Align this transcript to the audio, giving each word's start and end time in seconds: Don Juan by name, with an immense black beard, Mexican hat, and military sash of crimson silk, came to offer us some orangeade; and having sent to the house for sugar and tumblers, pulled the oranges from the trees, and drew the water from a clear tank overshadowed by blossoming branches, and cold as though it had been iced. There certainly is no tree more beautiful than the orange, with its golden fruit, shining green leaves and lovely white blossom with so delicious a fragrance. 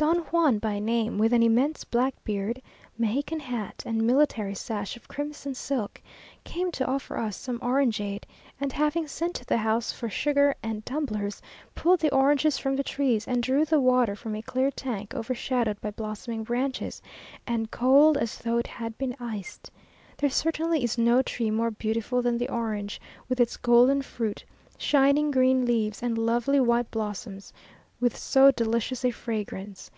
Don 0.00 0.20
Juan 0.32 0.58
by 0.58 0.78
name, 0.78 1.18
with 1.18 1.34
an 1.34 1.42
immense 1.42 1.84
black 1.84 2.14
beard, 2.24 2.62
Mexican 2.96 3.38
hat, 3.38 3.82
and 3.84 4.02
military 4.02 4.54
sash 4.54 4.96
of 4.96 5.06
crimson 5.06 5.54
silk, 5.54 6.00
came 6.42 6.72
to 6.72 6.86
offer 6.86 7.18
us 7.18 7.36
some 7.36 7.58
orangeade; 7.60 8.24
and 8.58 8.72
having 8.72 9.06
sent 9.06 9.34
to 9.34 9.44
the 9.44 9.58
house 9.58 9.92
for 9.92 10.08
sugar 10.08 10.54
and 10.62 10.86
tumblers, 10.86 11.42
pulled 11.74 12.00
the 12.00 12.10
oranges 12.14 12.56
from 12.56 12.76
the 12.76 12.82
trees, 12.82 13.28
and 13.28 13.42
drew 13.42 13.66
the 13.66 13.78
water 13.78 14.16
from 14.16 14.34
a 14.34 14.40
clear 14.40 14.70
tank 14.70 15.14
overshadowed 15.14 15.78
by 15.82 15.90
blossoming 15.90 16.44
branches, 16.44 17.02
and 17.46 17.70
cold 17.70 18.16
as 18.16 18.38
though 18.38 18.56
it 18.56 18.68
had 18.68 18.96
been 18.96 19.14
iced. 19.20 19.70
There 20.16 20.30
certainly 20.30 20.82
is 20.82 20.96
no 20.96 21.20
tree 21.20 21.50
more 21.50 21.70
beautiful 21.70 22.22
than 22.22 22.38
the 22.38 22.48
orange, 22.48 23.02
with 23.28 23.38
its 23.38 23.58
golden 23.58 24.00
fruit, 24.00 24.42
shining 24.78 25.30
green 25.30 25.66
leaves 25.66 26.02
and 26.02 26.16
lovely 26.16 26.58
white 26.58 26.90
blossom 26.90 27.38
with 28.00 28.16
so 28.16 28.50
delicious 28.52 29.04
a 29.04 29.10
fragrance. 29.10 29.90